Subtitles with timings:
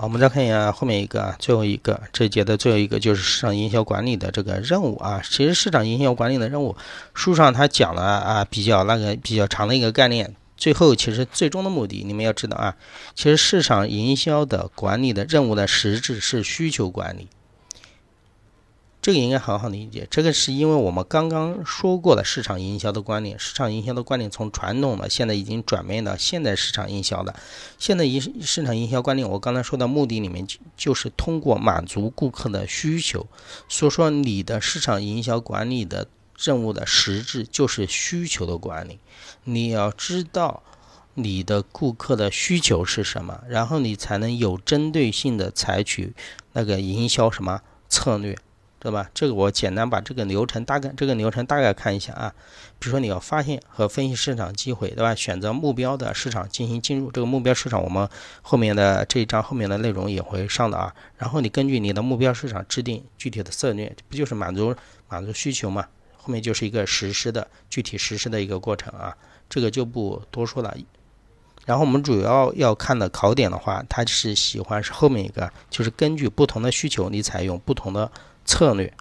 [0.00, 5.20] 好，我们再看一下后面一个啊，最后一个这节的最后一个就是市场营销管理的这个任务啊。
[5.22, 6.74] 其实市场营销管理的任务，
[7.12, 10.34] 书上它讲了啊，比较那个比较长的一个概念。
[10.56, 12.74] 最后其实最终的目的，你们要知道啊，
[13.14, 17.28] 其实市场营销的管理的任务的实质是需求管理。
[19.02, 27.34] 这个应该很好理解，这个是因为我们刚刚说过的市场营销的观念，市场营销的观念从传统的现在已经转变到现在市场营销的。
[27.78, 33.26] 现在营市场营销观念，我刚才说的目的里面就就是通过满足顾客的需求，
[33.68, 38.98] 所以说你的市场营销管理的任务的实质就是需求的管理。
[39.44, 40.62] 你要知道
[41.14, 46.12] 你的顾客的需求是什么，然后你才能有针对性的采取
[46.52, 48.36] 那个营销什么策略。
[48.80, 49.10] 对吧？
[49.12, 52.32] 这个我简单把这个流程大概这个流程大概看一下啊。
[52.78, 55.14] 比如说你要发现和分析市场机会，对吧？
[55.14, 57.12] 选择目标的市场进行进入。
[57.12, 58.08] 这个目标市场我们
[58.40, 60.94] 后面的这一章后面的内容也会上的啊。
[61.18, 64.74] 然后你根据你的目标市场制定具体的策略，不就是满足
[65.10, 65.86] 满足需求嘛？
[66.16, 69.14] 后面就是一个实施的具体实施的一个过程啊。
[69.50, 70.74] 这个就不多说了。
[71.66, 78.10] 然后我们主要要看的考点的话，它是喜欢是后面一个，就是根据不同的需求，你采用不同的。
[78.44, 78.92] 策略